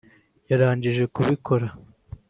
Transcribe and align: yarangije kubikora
yarangije 0.49 1.03
kubikora 1.13 1.67